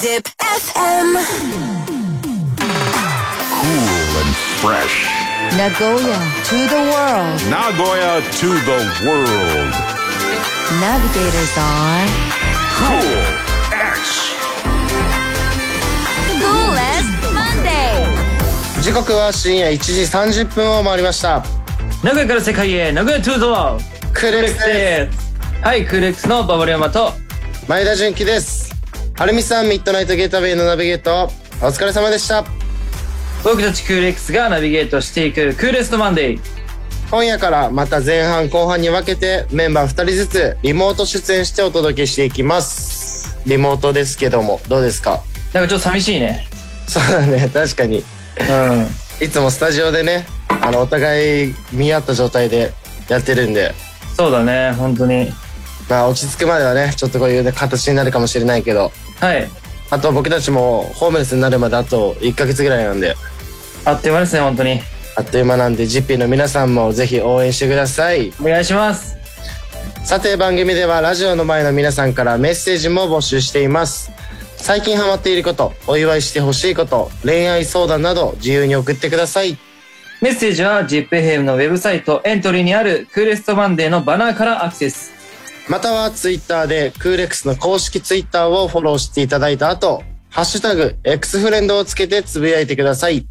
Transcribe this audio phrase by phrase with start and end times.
[0.00, 1.08] Zip FM.
[3.60, 4.96] Cool and fresh.
[5.60, 7.38] Nagoya to the world.
[7.52, 9.72] Nagoya to the world.
[10.80, 12.08] Navigators on
[12.80, 13.12] Cool
[13.76, 14.32] X.
[16.40, 18.06] Coolest Monday.
[18.82, 20.00] 時刻は深夜1時
[20.40, 21.44] 30分を回りました
[22.02, 23.78] 名古屋から世界へ名古屋トゥーゾー
[24.14, 27.12] クール X でですはいクール X のババリヤマと
[27.52, 28.59] す前田純喜です
[29.20, 31.30] はるみさんミッドナイトゲートウェイのナビゲート。
[31.60, 32.42] お疲れ様でした。
[33.44, 36.40] 僕たちクール X がナビゲートしていくクールストマンデー。
[37.10, 43.38] 今夜からまた前半後半に分けてメンバー2人ずつリモート出演してお届けしていきます。
[43.46, 45.22] リモートですけどもどうですか？
[45.52, 46.46] なんかちょっと寂しいね。
[46.88, 47.98] そうだね確かに。
[47.98, 48.04] うん。
[49.22, 52.72] いつもスタジオでねあのお互い見合った状態で
[53.10, 53.74] やってるんで。
[54.16, 55.30] そうだね本当に
[55.90, 58.92] まあ落ち着くまではねちょっとこういう、ね、形になるかもしれないけど。
[59.20, 59.48] はい。
[59.90, 63.16] あと僕たちもホームレスになるまであと1ヶ月ぐらいなんで。
[63.84, 64.80] あっという間ですね本当に。
[65.16, 68.32] あっという間なんで GP の皆さんもぜひ応援してください。
[68.40, 69.16] お願いします。
[70.04, 74.12] さて番組ではラジオの前の皆さんからメッセージも募集しています。
[74.56, 79.58] 最近ハマっていることお祝いしてほしいこと恋愛相談など自由に送ってください。
[80.20, 85.19] メッセージは ZIPFM のウェブサイトエントリーにあるクールストマンデーのバナーからアクセス
[85.70, 93.24] または Twitter でクーレックスの公式 Twitter をフォローしていただいた後ハッシュタグ X フレンドをつけてつぶやいてください。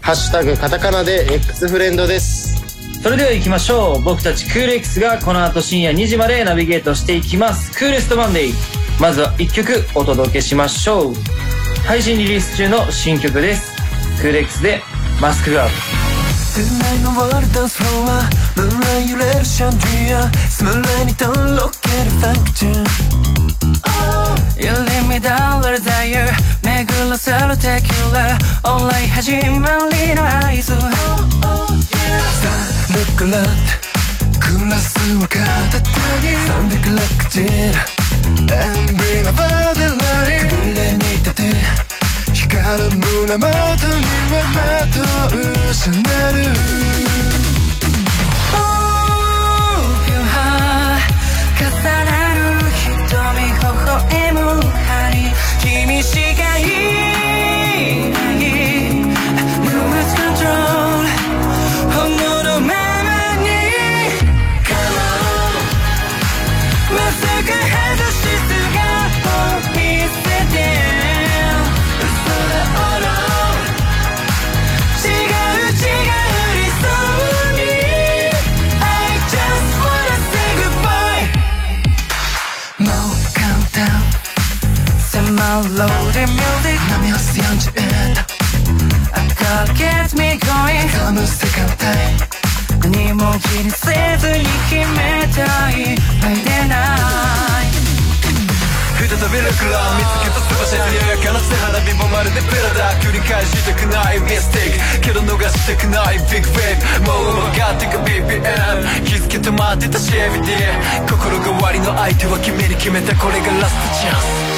[0.00, 3.02] ハッシュタグカタカナで X フレンドです。
[3.02, 4.02] それでは行きましょう。
[4.02, 7.70] 僕たちクール X がこの後深夜2時までナビゲートしていきます。
[7.78, 8.52] クールストマンデー
[9.00, 11.14] まずは1曲お届けしましょう。
[11.86, 13.76] 配信リリース中の新曲です。
[14.20, 14.82] クール X で
[15.20, 22.84] マスクガード Tonight のワールドスフロアムーンライ揺れるシャンデリアスムーライにとろけるファンクチューン
[24.56, 26.32] You leave me down with desire
[26.62, 30.78] 巡らせるテキュラオンライン始まりの合図さ
[31.42, 31.68] あ
[32.92, 33.86] Look around
[34.40, 35.36] グラスを片
[35.82, 35.88] 手
[36.22, 36.32] に
[36.80, 37.84] 360ジェラ
[38.64, 41.85] And bring about the light 暮れに立て
[42.66, 44.58] 光る胸元にはま
[44.90, 44.98] と
[45.36, 46.50] うシャネル
[48.50, 50.98] Open heart
[51.60, 52.38] 重なる
[52.74, 56.60] 瞳微笑む針君しかい
[57.12, 57.15] な
[85.56, 86.76] 迫ろうで music.
[86.90, 87.80] 波をす41
[89.14, 92.20] I gotta get me going Come second time
[92.84, 93.88] 何も気にせ
[94.20, 97.16] ずに決めたい Friday night
[98.96, 110.76] 再びルクラ見つけたスパシャルややかな背花火もまるでプラダ繰り返したくないミステイクけど逃したくないビッグウェーブもう曲がってく BPM 気づけ止まってたし everyday
[111.08, 114.55] 心変わりの相手は君に決めたこれがラストチャンス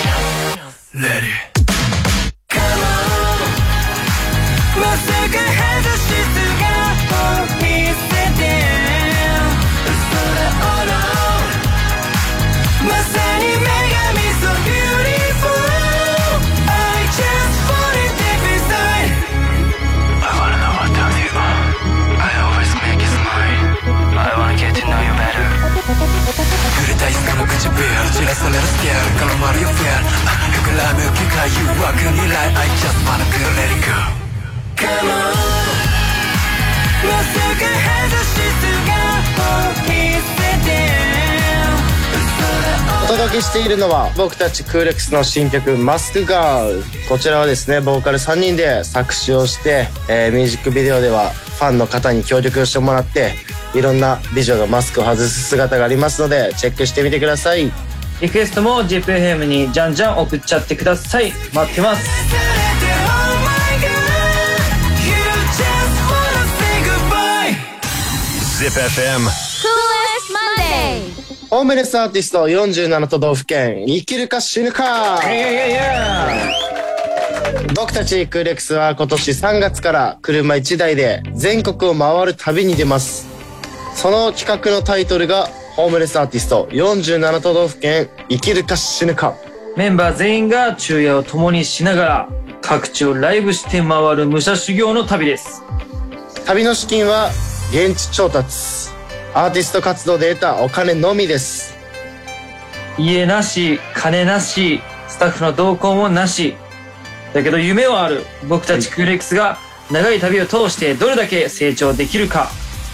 [1.01, 1.69] Let it
[2.49, 2.81] Come
[5.63, 5.68] on
[43.59, 53.33] しているのは僕たちクーレックスの新曲「マスクガール」こちらはですねボーカル3人で作詞をして、えーミュージックビデオではファンの方に協力をしてもらって
[53.75, 57.73] いろんな美女がマスクを外す姿がありますのでチェックしてみてください。
[58.21, 61.33] リクエストも ZIPFM にじゃんじゃん送っちゃってください。
[61.53, 62.09] 待ってます。
[68.69, 70.08] され
[71.51, 75.19] ホームレスアーティスト47都道府県生きるか死ぬか。
[77.75, 83.27] 僕たちクーレックスは今年3月から車1台で全国を回る旅に出ます。
[83.95, 89.35] その企画のタイトルがホームレスアーティスト47都道府県生きるか死ぬか。
[89.77, 92.29] メンバー全員が昼夜を共にしながら
[92.61, 95.63] 各地をライブして回る武者修行の旅です。
[96.45, 97.31] 旅の資金は
[97.71, 98.98] 現地調達
[99.35, 101.79] アーティスト活動で得たお金のみです
[102.99, 106.57] 家なし、金なし、スタッフの同行もなし。
[107.33, 108.25] だけど夢はある。
[108.49, 109.59] 僕たちクーレックスが
[109.91, 112.51] 長い旅を通してどれだけ成長できるか。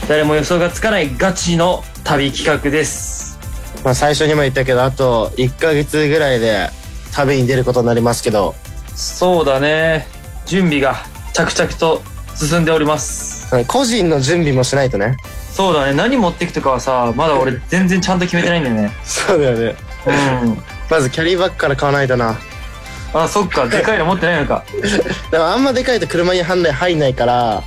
[0.07, 3.39] 誰も予想がつかないガチの旅企画です。
[3.83, 6.69] まあ最初にも言ったけどあと1ヶ月ぐらいで
[7.13, 8.55] 旅に出ることになりますけど
[8.95, 10.07] そうだね。
[10.47, 10.97] 準備が
[11.33, 12.03] 着々と
[12.35, 13.34] 進んでおります。
[13.67, 15.17] 個人の準備もしないとね
[15.53, 15.95] そうだね。
[15.95, 18.91] 何持ってくとかはさ、まだ俺全然ちゃんと決めてないんだよね。
[19.05, 19.77] そうだよね
[20.43, 20.59] うん。
[20.91, 22.37] まずキャリーバッグから買わないとな
[23.13, 23.67] あ、そっか。
[23.69, 24.65] でかいの持ってないのか。
[25.31, 27.63] でもあんまでかいと車に入んない入んないから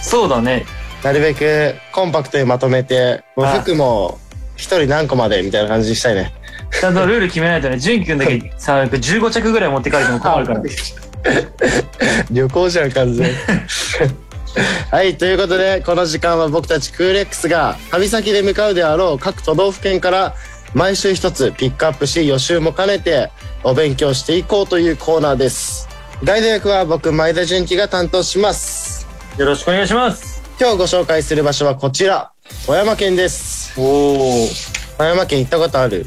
[0.00, 0.64] そうだね。
[1.02, 4.18] なるべくコンパクトにまとめてもうあ服も
[4.56, 6.32] 一人何個までみたいな感じにしたいね
[6.70, 7.78] ちゃんとルール決めないとね。
[7.78, 10.62] 純くんだけさ、15着ぐらい持って帰るのも困るから。
[12.30, 13.36] 旅行じゃん完全に
[14.90, 20.34] はいということでこの時間は僕たちクーレックスが旅先で向かうであろう各都道府県から
[20.74, 23.30] 毎週一つピックアップし予習も兼ねて
[23.64, 25.88] お勉強していこうというコーナーです
[26.22, 29.06] ガイド役は僕前田純喜が担当します
[29.38, 30.42] よろしくお願いします。
[30.60, 32.30] 今日ご紹介する場所はこちら
[32.66, 33.82] 富山県ですお
[34.44, 34.48] お。
[34.96, 36.06] 富山県行ったことある？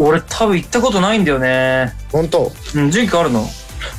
[0.00, 1.92] 俺多分行ったことないんだよね。
[2.10, 2.50] 本当？
[2.74, 3.46] うん、純くんあるの？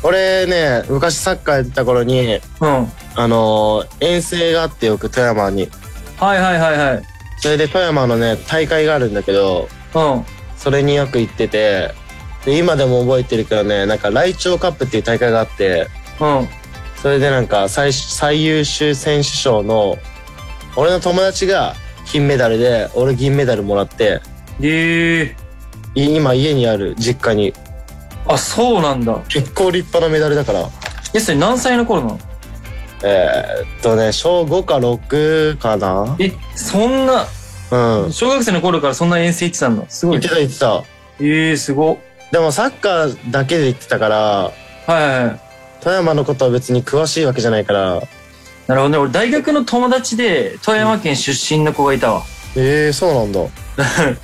[0.03, 2.91] 俺ね昔サッカーやってた頃にうん。
[3.21, 5.67] あのー遠征があってよく富山に
[6.17, 7.03] はいはいはいはい。
[7.39, 10.25] それで富山のね大会があるんだけどうん。
[10.57, 11.93] それによく行ってて
[12.45, 15.87] で今でも覚えてるけどねなんかライチョウカップっていう大会があって
[16.21, 16.47] うん。
[17.01, 19.97] それでなんか最最優秀選手賞の
[20.77, 21.75] 俺の友達が
[22.05, 24.21] 金メダルで俺銀メダルもらって
[24.61, 25.35] ええ
[25.95, 27.53] い今家にある実家に
[28.27, 29.19] あ、そうなんだ。
[29.27, 30.69] 結構立派なメダルだから
[31.15, 32.19] え、それ何歳の頃なの？
[33.03, 36.15] えーっとね小5か6かな？
[36.19, 37.25] え、そんな、
[37.71, 39.85] うん小学生の頃からそんな遠征行ってたんだ。
[39.89, 40.29] すごい言って。
[40.29, 40.83] た言ってた
[41.21, 41.97] ええすごっ。
[42.31, 44.51] でもサッカーだけで行ってたからは
[44.89, 45.39] いはいはい。
[45.81, 48.01] 富山のことは別に詳しいわけじゃないから
[48.67, 48.97] なるほどね。
[48.97, 52.23] 俺大学の友達で富山県出身の子がいたわ。
[52.55, 53.39] ええー、そうなんだ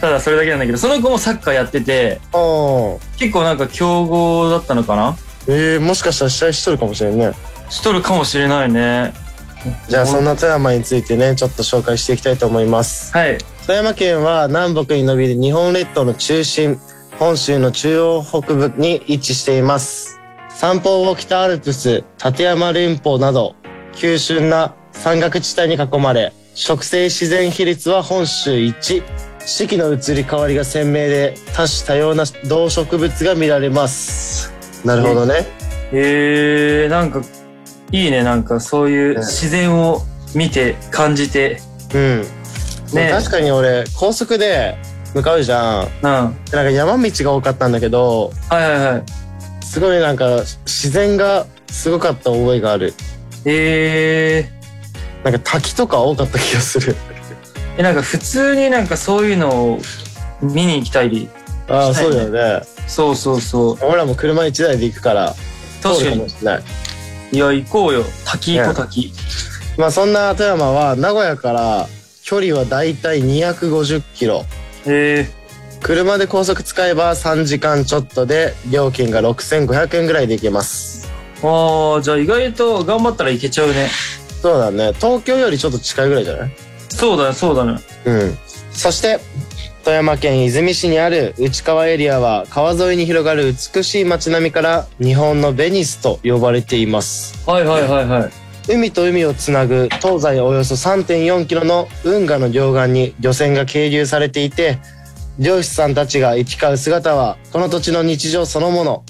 [0.00, 5.16] ただそれだけなんだけど、その子もサッカーやってて、ああ結構なんか強豪だったのかな？
[5.48, 7.32] ええもしかしたら試合しとるかもしれんね
[7.72, 9.14] しとるかもしれないね。
[9.88, 13.16] じゃあそんな富山についてねちょっと紹介していきたいと思います。
[13.16, 13.38] はい。
[13.66, 16.78] 富山県は南北に伸びる日本列島の中心
[17.18, 20.20] 本州の中央北部に位置しています。
[20.50, 23.54] 三方を北アルプス立山連峰など
[23.94, 29.02] 急峻な山岳地帯に囲まれ植生自然比率は本州一。
[29.44, 34.52] 四季の移り変わりが鮮明で多種多様な動植物が見られます。
[34.84, 35.46] なるほどね。
[35.90, 37.22] えー、なんか、
[37.92, 38.24] いいね。
[38.24, 40.02] なんかそういう自然を
[40.34, 41.60] 見て、感じて。
[41.94, 42.22] うん
[42.94, 44.76] ね確かに俺高速で
[45.14, 46.02] 向かうじゃんうん。
[46.02, 49.02] なんか山道が多かったんだけどいはいはい。
[49.64, 52.94] すごいなんか自然がすごかった覚えがある
[53.46, 54.50] え
[55.24, 56.96] なんか滝とか多かった気がするー、
[57.78, 59.80] え、なんか普通になんかそういうのを
[60.42, 61.28] 見に行きたいり。
[61.68, 63.78] ああそうだよねそうそうそう。
[63.84, 65.34] 俺らも車1台で行くから
[65.82, 66.28] 確かにかも。
[66.28, 66.62] しれない
[67.32, 68.04] いや、行こうよ。
[68.24, 69.12] 滝行こう、ね滝。
[69.78, 71.86] まあそんな富山は名古屋から
[72.24, 74.44] 距離はだいたい250キロ
[74.86, 75.28] え
[75.80, 83.88] 車で高速使えば3時間ちょっとで料金が6500円ぐらいで行けますー、ああ、じゃあ意外と頑張ったらいけちゃうね。
[84.42, 86.52] そうだね東京よりちょっと近いぐらいじゃない？
[86.90, 87.80] そうだね、そうだね。
[88.04, 88.38] うん。
[88.72, 89.18] そして、
[89.84, 97.48] 富山県泉市にある内川エリアは川沿いに広がる美しい街並みから日本のベニスと呼ばれています。
[97.50, 98.30] はいはいはいはい。
[98.68, 104.78] 海と海をつなぐ東西およそ3.4キロの運河の両岸に漁船が係留されていて、
[105.40, 109.04] 漁師さんたちが行き交う姿はこの土地の日常そのもの。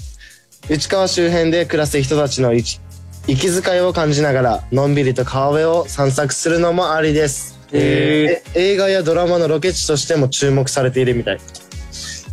[0.71, 2.81] 内川周辺で暮らす人たちの息
[3.27, 7.62] 息遣いを感じながらのんびりと川辺を散策するのもありです。
[7.73, 11.41] へえ映画やドラマのロケ地としても注目されているみたい。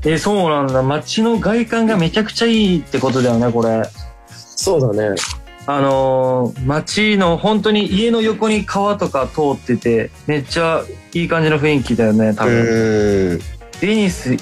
[0.04, 0.82] えー、そうなんだ。
[0.82, 3.84] 街の外観がめちゃくちゃいいってことだよね、これ。
[4.30, 5.16] そうだね。
[5.66, 12.58] あのー、街の本当に家の横に川とか通ってて、めっちゃいい感じの雰囲気だよね、多う分。
[12.60, 13.42] ーん。
[13.82, 14.36] ベニス、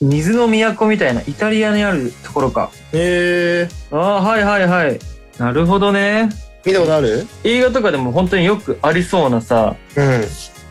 [0.00, 2.70] 水の都みたいな、イタリアにあるところか。
[2.92, 4.98] えー、ああ、はいはいはい。
[5.38, 6.28] なるほどね。
[6.64, 7.26] 見たことある？
[7.44, 10.24] 映画とかでも本当によくありそうなさ、うん。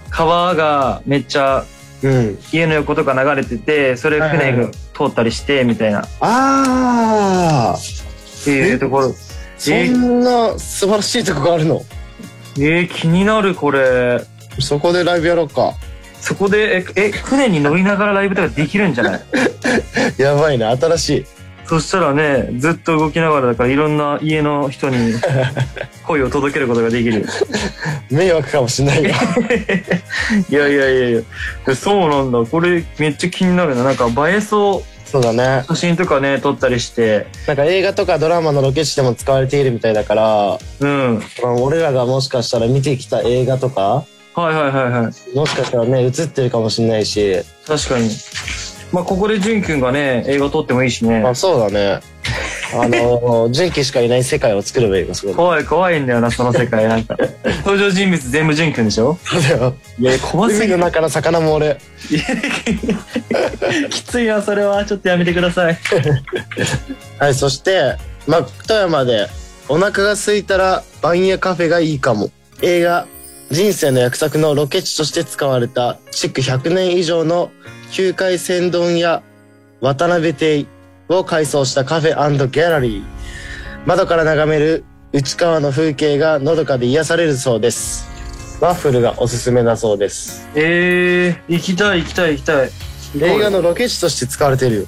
[0.09, 1.65] 川がめっちゃ
[2.01, 2.39] うん。
[2.51, 6.01] 家の横とか流れてて、それ船がはいはいはい通ったりしてみたいな。
[6.03, 7.77] っああ
[8.45, 9.13] ていうところ。
[9.57, 11.81] そんな素晴らしいとこがあるの？
[12.57, 14.21] えー、気になるこれ。
[14.59, 15.73] そこでライブやろうか。
[16.19, 19.21] そこでええ船に乗りながらライブとかできるんじゃない？
[20.21, 21.25] やばいね新しい
[21.67, 25.13] そしたらねずっと動きながらだからいろんな家の人に
[26.05, 27.25] 声を届けることができる。
[28.11, 29.09] 迷惑かもしんないよ。
[30.49, 31.13] いやいやいやい
[31.65, 31.75] や。
[31.75, 32.39] そうなんだ。
[32.49, 33.83] これめっちゃ気になるな。
[33.83, 35.09] なんか映えそう。
[35.09, 35.63] そうだね。
[35.67, 37.27] 写真とかね撮ったりして。
[37.47, 41.23] なんか映画とかドラマのロケ地でも使われているみたいだからうん。
[41.41, 44.05] まあ俺らがもしかしたら見てきた映画とか
[44.35, 45.37] はいはいはいはい。
[45.37, 47.41] もしかしたらね映ってるかもしんないし。
[47.67, 48.09] 確かに
[48.93, 51.17] まあここで淳くんがね映画撮ってもいいしね。
[51.25, 51.99] あそうだね。
[52.75, 56.87] あの純喜 しかいない世界を作ればいいかそれ怖い怖いんだよなその世界。
[56.87, 57.17] なんか。
[57.65, 59.17] 登場人物全部淳くんでしょ？
[59.23, 59.75] そうだよ。
[59.99, 60.65] いや怖すぎる。
[60.75, 61.77] 海の中の魚も俺。
[63.89, 64.85] きついなそれは。
[64.85, 65.77] ちょっとやめてください。
[67.19, 67.95] はいそして
[68.27, 69.27] まあ富山で
[69.69, 72.29] お腹が空いたら番屋カフェがいいかも。
[72.61, 73.05] 映画
[73.51, 77.51] 人生の約束のロケ地として使われた築100年以上の
[77.93, 79.21] 旧海鮮丼屋
[79.79, 80.65] 渡辺亭
[81.09, 83.03] を改装したカフェギャラリー。
[83.85, 88.09] 窓から眺める内川の風景がのどかで癒されるそうです。
[88.59, 90.49] ワッフルがおすすめだそうです。
[90.55, 92.71] えー、行きたい行きたい行きたい。
[93.21, 94.85] 映画のロケ地として使われているよ。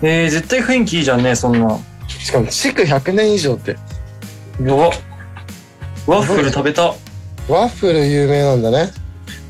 [0.00, 1.78] えー、絶対雰囲気いいじゃんねそんな。
[2.08, 3.76] しかも築100年以上って。
[4.60, 4.90] うわ
[6.06, 6.84] ワッフル食べた。
[7.50, 8.92] ワッフル有名なんだね。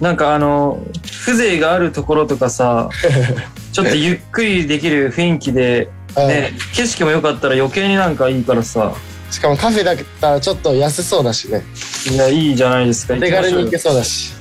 [0.01, 0.85] なんかあの
[1.25, 2.89] 風情があるところとかさ
[3.73, 6.29] ちょっとゆっくりできる雰囲気でうん。
[6.29, 8.93] ね景色も良かったら余計になんかいいからさ。
[9.31, 11.63] しかもカフェだったらちょっと安そうだしね。
[12.11, 13.15] いやいいじゃないですか。
[13.15, 14.33] 手軽に行けそうだし。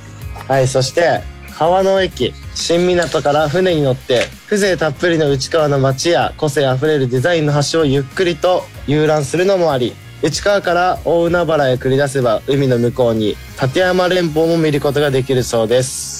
[0.48, 1.20] はいそして
[1.56, 2.34] 川の駅。
[2.54, 9.94] 新港から船に乗って風情たっぷりの内川の街や個性あふれるデザインの橋をゆっくりと遊覧するのもあり。
[10.22, 16.19] 内川から大海原へ繰り出せば海の向こうに立山連峰も見ることができるそうです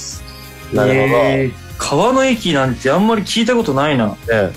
[0.73, 1.53] なるほど、えー。
[1.79, 4.09] 川の駅なんてあんまり聞いたことないな。
[4.09, 4.17] ね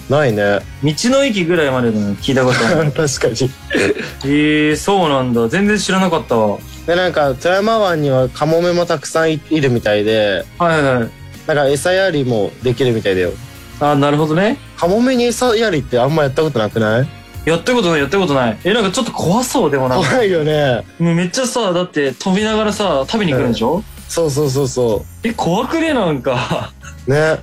[0.10, 0.60] ないね。
[0.84, 2.91] 道の駅ぐらいまでの聞いたことある。
[2.93, 3.50] 確かに。
[4.25, 5.48] えー、そうなんだ。
[5.48, 6.58] 全然知らなかったわ。
[6.86, 10.46] でなんか富山湾にはカモメもたくさんいいるみたいで。
[10.60, 11.10] はいはい
[11.48, 13.32] なんか餌やりもできるみたいだよ。
[13.79, 14.58] あなるほどね。
[14.77, 17.08] カモメに餌やりってあんまやったことなくない？
[17.46, 18.58] やったことないやったことない。
[18.63, 20.10] えなんかちょっと怖そうでもなんか。
[20.10, 20.84] 怖いよね。
[21.00, 26.72] めっちゃさだって飛びながらさ食べに来るんでしょ、そうそうそうそえ怖くねなんか。
[27.08, 27.39] うね。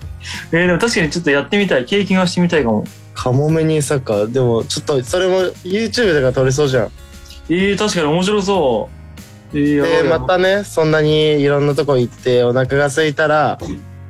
[0.53, 2.85] えーでも確かにちょっとやってみたい経験はしてみたいかも。
[3.13, 6.91] カモメに餌かでもちょっとそれも YouTube とか撮れそうじゃん。
[7.49, 8.89] えー、確かに面白そ
[9.53, 9.57] う。
[9.57, 13.59] でまたねそんなにいろんなとこ行ってお腹が空いたら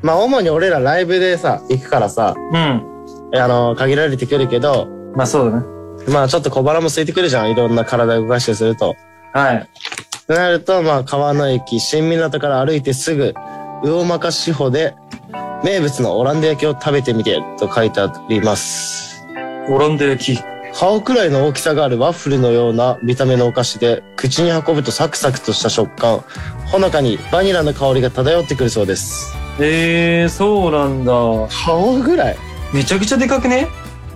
[0.03, 3.39] まあ主に俺らライブでさ行くからさうん。
[3.41, 4.87] あの限られてくるけど
[5.17, 5.65] まあそうだね。
[6.13, 7.51] まあちょっと小腹も空いてくるじゃん。
[7.51, 8.95] いろんな体動かしたりすると。
[9.33, 9.69] はい
[10.31, 13.35] となると、まあ、川の駅、新港から歩いてすぐ、
[13.83, 14.95] 魚ま志保で、
[15.65, 19.27] 名物のオランダ焼きを食べてみて、と書いてあります。
[19.69, 20.41] オランダ焼き？
[20.73, 26.21] 顔くらいの大きさがあるワッフルのような見た目のお菓子で、口に運ぶとサクサクとした食感、
[26.71, 29.35] ほのかにバニラの香りが漂ってくるそうです。
[29.59, 31.13] えー、そうなんだ。
[31.67, 32.37] 顔ぐらい？
[32.73, 33.67] めちゃくちゃでかくね？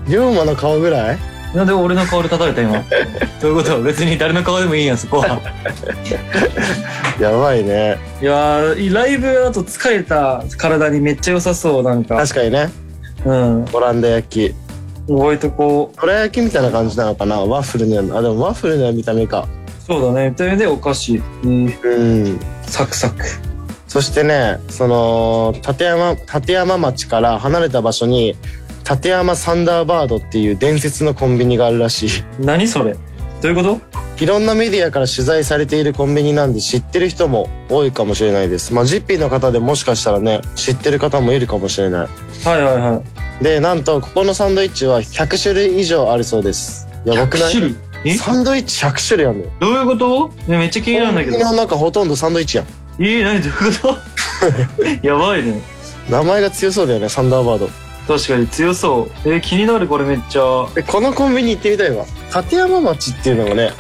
[0.06, 1.18] 龍馬の顔ぐらい？
[1.54, 2.73] なんで俺の顔で叩いた今
[3.40, 5.40] どういうこと別に誰の顔でもいいやんそこは
[7.20, 7.96] やばいね。
[8.20, 12.70] いやーライブあと疲れた体にめっちゃ良さそうなんか確かにね。
[13.25, 14.54] うんオランダ焼き。
[15.06, 18.18] 覚えとこうどら焼きみたいな感じなのかなワッフルのような。
[18.18, 19.46] あ、でもワッフルの見た目か。
[19.87, 22.40] そうだねというでお菓子、うん、うん。
[22.62, 23.25] サクサク
[23.87, 28.34] そしてね、その、立山、立山町から離れた場所に、
[28.88, 32.11] 立山サンダーバードっていう伝説のコンビニがあるらしい。
[32.41, 32.95] 何それ？
[32.95, 32.99] ど
[33.45, 33.81] ういうこと？
[34.23, 38.73] いろんなメディアから取材されているコンビニなんで知ってる人も多いかもしれないです。
[38.73, 42.09] まあ、ジッピーの方でもしかしたらね、知ってる方もいるかもしれない。
[42.47, 43.03] はいはいは
[43.41, 46.87] いで、なんと、ここのサンドイッチは100種類以上あるそうです。
[47.05, 47.76] やばくない100種類？
[48.05, 48.14] え？
[48.14, 49.50] サンドイッチ100種類あるのよ。
[49.59, 50.29] どういうこと？
[50.47, 52.67] ねめっちゃ気になるんだけどコンビニの中ほとんどサンドイッチやん。
[53.00, 53.43] えー、何？
[53.43, 53.88] どういうこ
[55.03, 55.03] と？
[55.07, 55.61] やばいね
[56.09, 57.69] 名前が強そうだよね、サンダーバード。
[58.06, 59.28] 確かに強そう。
[59.28, 60.68] えー、気になるこれめっちゃ。
[60.75, 62.04] でこのコンビニ行ってみたいわ。
[62.34, 63.70] 立山町っていうのがね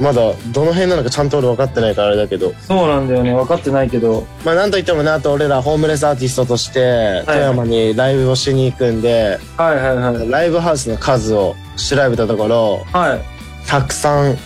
[0.00, 2.52] まだどの辺なのかちゃんと俺分かってないからあれだけど。
[2.60, 3.32] そうなんだよね。
[3.34, 4.26] 分かってないけど。
[4.44, 10.30] まあなんといってもねあと俺らホームレスアーティストとして富山にライブをしに行くんで、はいはいはい。
[10.30, 13.20] ライブハウスの数を調べたところはい。
[13.66, 14.36] たくさん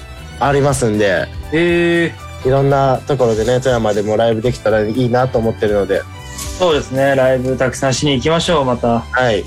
[0.41, 6.01] ありますんでえー、いろんなところでね富山でもライブできたらいいなと思ってるので
[6.61, 7.15] そうですね。
[7.17, 9.01] ライブたくさんしに行きましょうまた。
[9.01, 9.43] はい。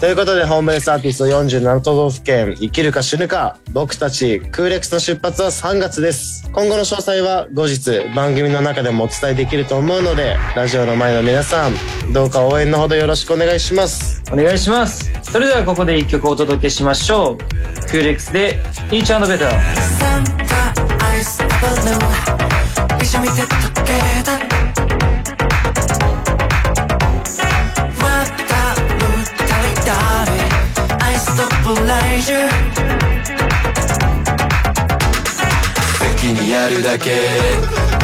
[0.00, 6.50] ということで、ホームレスアーティスト47都道府県、生きるか死ぬか、僕たち、クーレックスの出発は3月です。
[6.52, 11.74] 今後の詳細は後日、番組の中でもお伝えできると思うので、ラジオの前の皆さん、
[12.12, 14.20] どうか応援のほどよろしくお願いします。
[14.32, 15.12] お願いします。
[15.22, 17.38] それではここで一曲お届けしましょう。
[17.86, 18.60] クーレックスで
[18.90, 24.37] Each and Better サンタアイスバルーン一緒見て溶けた
[36.48, 37.12] やるだけ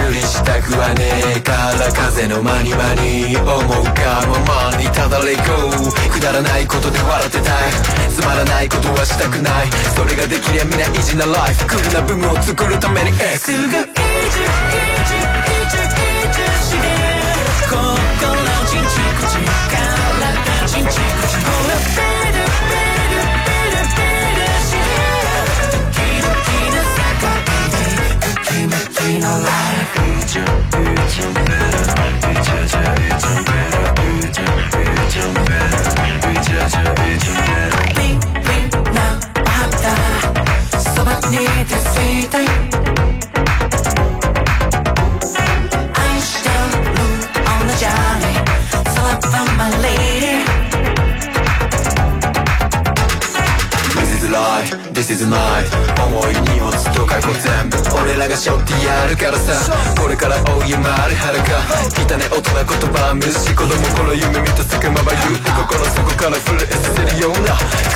[0.04, 5.40] 無理したくはねえから風の間に間に思うがままにただれこ
[5.72, 6.12] う。
[6.12, 7.72] くだらないことで笑ってたい。
[8.10, 9.70] つまらないことはしたくない。
[9.96, 14.73] それができりゃみな意地なライフクールな部分を作るために X すぐ意地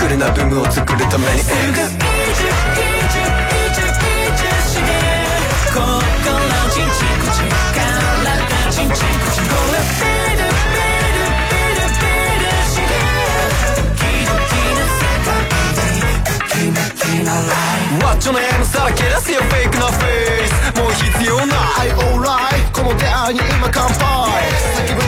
[0.00, 1.04] ドキな世界で
[16.24, 17.46] ときめきのライ
[17.88, 20.52] フマッチョの M さらけ出せよフェイクなフェイス。
[20.78, 21.90] もう必要ない。
[21.90, 23.98] Alright この出会いに今乾杯。
[24.76, 25.07] 叫ぶ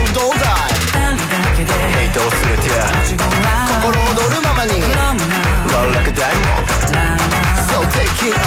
[4.61, 5.33] まに、ラムな
[5.73, 6.45] ワンラク大も
[7.65, 8.45] So take it on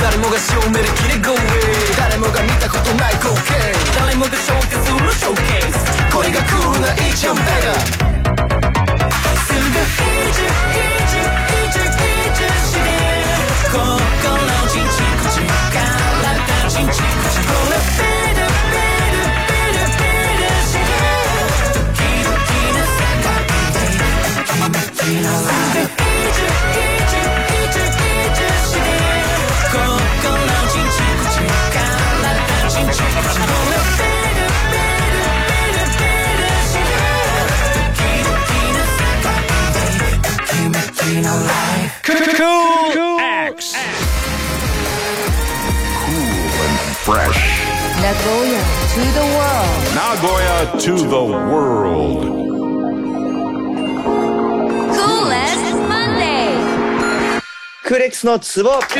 [0.00, 1.42] 誰もが証明できる Go away
[1.98, 3.50] 誰もが見たことない光景
[3.98, 7.74] 誰もが消化するショーケースこれがクールな Each and Better
[9.42, 12.86] すぐイージュイージュイージュイージュして
[13.72, 13.98] 心
[14.70, 15.42] ちんちん口
[15.74, 15.82] か
[16.22, 18.15] らちんちん口ほ
[48.06, 48.62] Nagoya
[48.94, 49.94] to the world.
[49.94, 52.45] Nagoya to the world.
[57.86, 58.96] クーレックスのツボクー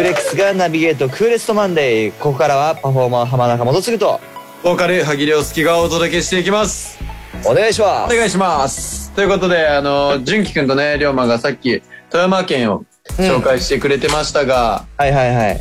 [0.00, 2.12] レックスがナビゲートクーレストマンデー。
[2.12, 4.20] ここからはパフォーマー浜中元次と
[4.62, 7.00] ボーカル、萩亮介がお届けしていきます。
[7.44, 8.14] お願いします。
[8.14, 9.10] お願いします。
[9.10, 12.84] ということで、あの、純喜くんとね、龍馬がさっき、富山県を
[13.18, 15.60] 紹介してくれてましたが、はいはいはい。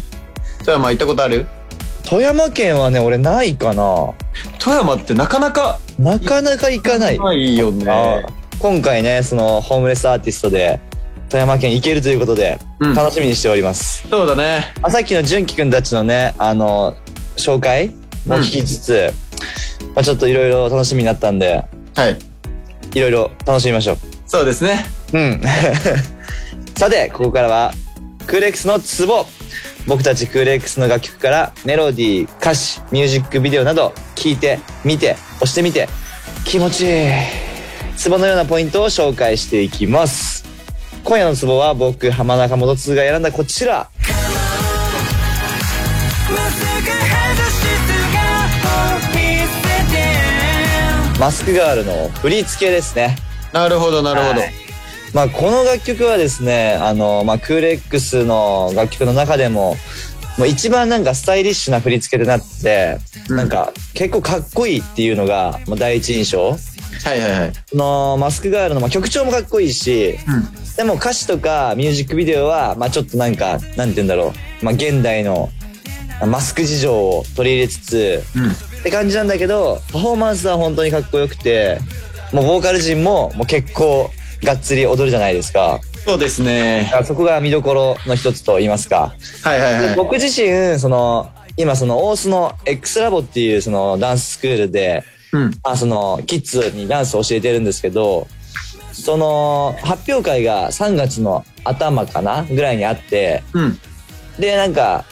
[0.59, 1.47] 富山行ったことある？
[2.07, 4.13] 富山県はね俺ないかな。
[4.59, 7.17] 富山ってなかなかなかなか行かない。
[7.17, 7.89] ないよね。
[7.89, 8.21] あ
[8.59, 10.79] 今回ねそのホームレスアーティストで
[11.31, 14.73] 富山県行けるということでうん楽しみにしております、そうだね。
[14.81, 16.95] あさっきの純喜くんたちのねあの
[17.37, 17.89] 紹介
[18.27, 19.13] も聞きつつ、
[19.95, 21.65] まあ、ちょっといろいろ楽しみになったんで
[21.95, 22.19] はい。
[22.93, 24.85] いろいろ楽しみましょうそうですね。
[25.13, 25.41] うん。
[26.77, 27.73] さて、ここからは、
[28.27, 29.25] クーレックスのツボ。
[29.87, 35.89] 僕たちクーレックスの楽曲からメロディー、歌詞、ミュージックビデオなど聞いて、見て、押してみて、
[36.45, 37.11] 気持ちいい。
[37.97, 40.40] ツボのようなポイントを紹介していきます。
[41.03, 43.89] 今夜のツボは僕、浜中元通が選んだこちら。
[51.19, 53.15] マスクガールの振り付けですね。
[53.51, 54.41] なるほど、なるほど。
[54.41, 54.53] はい
[55.13, 59.75] まあ、この楽曲はですね、あの、まあ、クーレックスの楽曲の中でも、
[60.37, 62.97] もう一番なんかスタイリッシュな振り付けとなって、
[63.29, 66.51] うんなんか結構かっこいいっていうのが、もう第一印象。
[66.51, 66.57] は
[67.15, 67.53] いはいはい。
[67.67, 70.17] そのマスクガールの、まあ、曲調もかっこいいし、
[70.81, 75.51] でも歌詞とかミュージックビデオは、まあ、ちょっとなんか、なんて言うんだろう、まあ、現代の
[76.25, 78.49] マスク事情を取り入れつつ、うん。
[78.49, 81.77] って感じなんだけど、パフォーマンスは本当にかっこよくて、
[82.33, 84.09] もうボーカル陣ももう結構
[84.43, 85.81] がっつり踊るじゃないですか。
[86.03, 89.13] そうですねそこが見どころの一つと言いますか。
[89.43, 98.27] はいはいはい僕自身、その、今その大須の X ラボっていうそのダンススクールで、うんあそのキッズにダンスを教えてるんですけど、
[99.01, 103.79] その発表会が3月の頭かなぐらいにあって、うん。
[104.39, 105.05] で、なんか、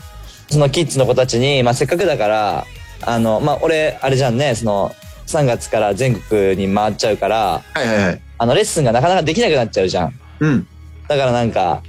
[0.50, 2.66] そのキッズの子たちに、まあせっかくだから、
[3.02, 4.96] あの、まあ俺、あれじゃんね、その
[5.28, 8.22] 3月から全国に回っちゃうから、はいはいはい。
[8.38, 10.20] あのレッスンがなかなかできなくなっちゃうじゃん。
[10.40, 10.68] うん。
[11.08, 11.82] だからなんか、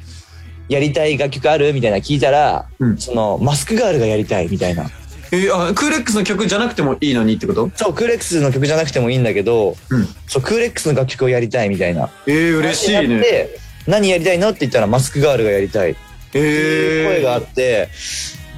[0.69, 1.73] やりたい楽曲ある？
[1.73, 2.99] みたいな聞いたら、うん。
[2.99, 4.89] その、マスクガールがやりたいみたいな。
[5.33, 7.71] えーあクーレックスの曲じゃなくてもいいのにってこと？
[7.75, 10.07] そう、クーレックスの曲じゃなくてもいいんだけど、うん。
[10.27, 12.11] そう、クーレックスの楽曲をやりたいみたいな。
[12.27, 13.21] えー、嬉しいね。
[13.21, 15.97] て、何やりたいのって言ったら、マスクガールがやりたい。
[16.35, 17.89] えー、声があって、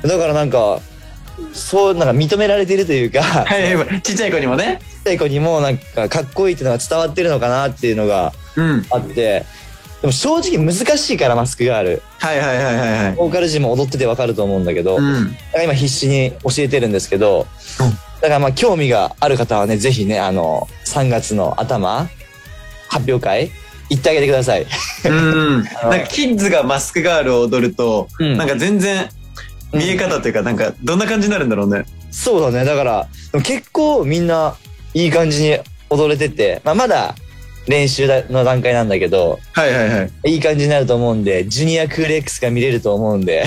[0.02, 0.80] だからなんか、
[1.52, 4.02] そう、なんか認められてるというか、はいはい。
[4.02, 4.80] ちっちゃい子にもね。
[4.80, 8.86] ちっちゃい子にもなんかかっこいいっていうのが伝わってるのかなっていうのがうん。
[8.90, 9.44] あって、
[10.02, 12.02] でも正直難しいから、マスクガール。
[12.18, 13.12] はいはいはいはいはい。
[13.14, 15.36] ボーカル陣も踊っててわかると思うんだけど、うん。
[15.62, 17.46] 今必死に教えてるんですけど、
[17.80, 17.90] うん。
[18.20, 22.08] だからまあ興味がある方はね、ぜひね、あの、3月の頭、
[22.88, 23.52] 発表会、
[23.90, 24.66] 行ってあげてください。
[25.04, 25.62] うん。
[25.88, 28.36] なんかキッズがマスクガールを踊ると、うん。
[28.36, 29.08] なんか全然
[29.72, 31.84] 見え方というか、なんかどんな感じになるんだろうね。
[32.10, 32.64] そうだね。
[32.64, 33.08] だから、
[33.44, 34.56] 結構みんな
[34.94, 35.58] いい感じに
[35.90, 37.14] 踊れてて、まあまだ
[37.68, 40.32] 練習だの段階なんだけど、はいはいはい。
[40.32, 43.44] いい感じになると思うんで、ジュニアクール X が見れると思うんで、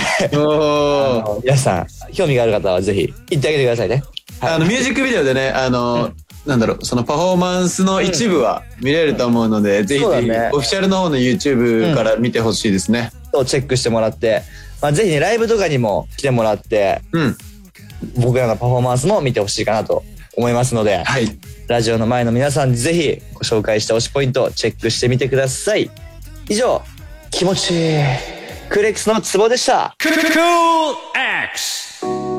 [1.43, 4.03] 皆さん、興味がある方はぜひ行ってあげてくださいね。
[4.39, 4.53] はい。
[4.53, 6.11] あの、ミュージックビデオでね、あの、
[6.45, 10.49] なんだろう、そのパフォーマンスの一部は見れると思うので、ぜひぜひ、そうだね。
[10.53, 13.11] オフィシャルの方の YouTube から見てほしいですね。
[13.33, 14.43] をチェックしてもらって、
[14.81, 17.37] まあ、ぜひね、ライブとかにも来てもらって、うん。
[18.17, 20.03] 僕らのパフォーマンスも見てほしいかなと
[20.37, 21.25] 思いますので、はい。
[21.67, 25.89] ラジオの前の皆さんぜひご紹介した推しポイントをチェックしてみてください。
[26.47, 26.81] 以上、
[27.31, 28.03] 気持ちいい
[28.69, 29.95] クレックスのツボでした。
[29.99, 30.11] Cool
[31.51, 32.34] X.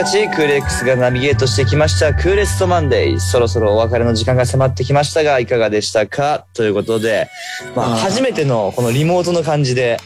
[0.00, 3.20] たちクール X がナビゲートしてきましたクーレストマンデー。
[3.20, 6.46] そろそろお別れの時間が迫ってきましたが、いかがでしたか？
[6.54, 7.28] ということで、
[7.76, 9.98] まあ、初めてのこのリモートの感じで、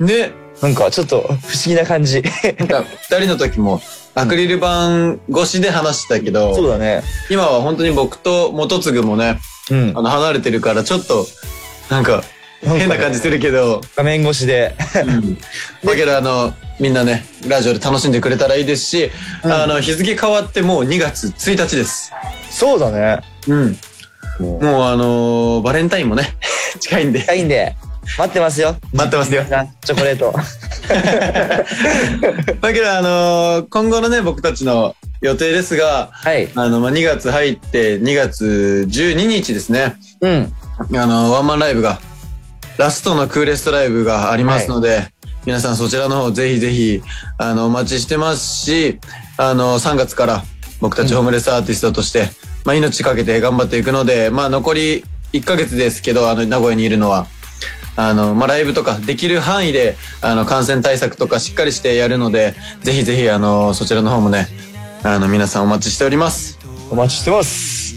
[0.00, 2.22] ね、なんかちょっと不思議な感じ。
[2.22, 3.82] なんか二人の時も
[4.14, 7.02] アクリル板越しで話してたけど、そうだね。
[7.28, 10.00] 今は本当に僕と元次もね、うんあ。
[10.00, 11.26] の離れてるからちょっと、
[11.90, 12.22] なんか
[12.64, 14.74] 変な感じするけど、画面越しで。
[15.06, 15.38] うん
[15.84, 19.10] だけどあの、みんなね、ラジオで楽しんでくれたらいいですし、
[19.42, 22.12] あの、日付変わってもう2月1日です。
[22.50, 23.20] そうだね。
[23.46, 23.76] うん。
[24.40, 26.34] もうあのーバレンタインもね、
[26.80, 27.24] 近いんで。
[27.36, 27.76] いいんで、
[28.18, 28.76] 待ってますよ。
[28.92, 29.44] 待ってますよ。
[29.84, 30.34] チョコレート。
[32.60, 36.48] だけどあのー今後のね、僕たちの予定ですが、はい。
[36.54, 39.96] あの、まあ、2月入って2月12日ですね。
[40.20, 40.52] うん。
[40.96, 41.98] あの、ワンマンライブが、
[42.76, 45.08] ラストのクーレストライブがありますので、
[45.46, 47.02] 皆さんそちらの方ぜひぜひ、
[47.38, 48.98] あの、お待ちしてますし、
[49.36, 50.44] あの、3月から
[50.80, 52.28] 僕たちホームレスアーティストとして、
[52.64, 57.26] まあ、命かけて頑張っていくので、まあ、残り1ヶ月ですけど、あの、名古屋にいるのは、
[57.96, 64.48] あの、まあ、ライブとかできる範囲で、あの、感染対策とかしっかりしてやるので、ぜひぜひ、あの、そちらの方もね、
[65.02, 66.58] あの、皆さんお待ちしております。
[66.90, 67.94] お待ちしてます。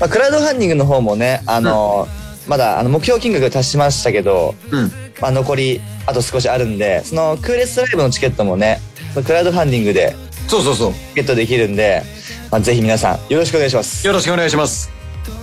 [0.00, 2.08] まあ、クラウドファンディングの方もね、あの、
[2.50, 4.90] まだあの目標金額達しましたけど、うん。
[5.20, 8.80] まあ、残りあと少しあるんで、そのクーレストライブのチケットもね、
[9.24, 10.16] クラウドファンディングで
[10.48, 10.92] そうそうそう。
[11.14, 12.02] ゲットできるんで、
[12.50, 14.04] まあ、ぜひ皆さんよろしくお願いします。
[14.04, 14.90] よろしくお願いします。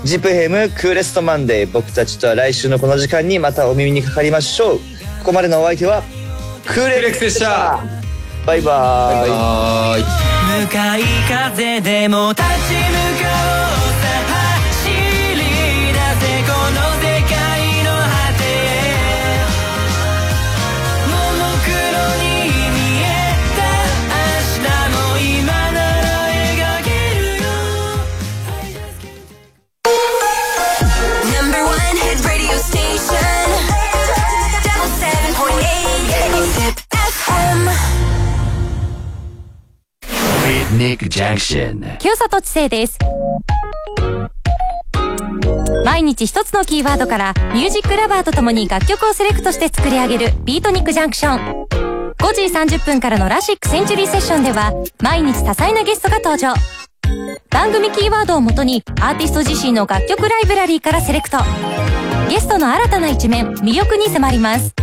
[0.03, 4.77] ZIP-FM クーレストマンデー僕たちとは来週のこの時間にまたお耳にかかりましょう。
[5.19, 6.03] ここまでのお相手は
[6.65, 7.79] クーレックスでした。
[8.45, 9.29] バイバーイ。
[9.29, 10.65] はーい。
[10.65, 11.03] 向かい
[11.53, 13.86] 風でも立ち向かおう
[40.77, 41.97] Nick Junction.
[41.97, 42.99] 清里知世です。
[45.83, 51.65] 毎日一つのキーワードからミュージックラバーと共に楽曲をセレクトして作り上げるビートニックジャンクション。
[52.13, 56.53] 5時30分からのラシックセンチュリーセッションでは毎日多彩なゲストが登場。
[57.49, 61.39] 番組キーワードをもとにアーティスト自身の楽曲ライブラリーからセレクト。
[62.29, 64.75] ゲストの新たな一面、魅力に迫ります。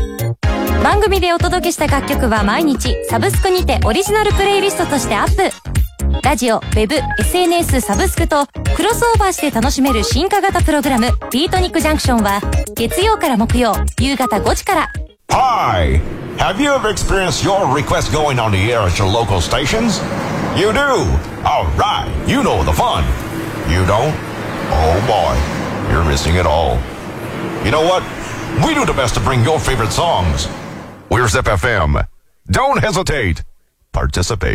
[0.82, 5.83] 番組でお届けした楽曲は毎日サブスクにてオリジナルプレイリストとしてアップ。
[6.22, 12.40] ラジオ、ウェブ、SNS、サブスクとクロスオーバーして楽しめる進化型プログラムビートニックジャンクションは
[12.74, 14.92] 月曜から木曜夕方5時から
[15.30, 16.00] Hi!
[16.38, 20.00] Have you ever experienced your request going on the air at your local stations?
[20.56, 21.06] You do!
[21.44, 23.04] Alright, you know the fun.
[23.70, 24.14] You don't?
[24.70, 26.78] Oh boy, you're missing it all.
[27.64, 28.02] You know what?
[28.66, 30.48] We do the best to bring your favorite songs.
[31.10, 32.06] We're Zip FM.
[32.50, 33.42] Don't hesitate.
[33.92, 34.52] Participate.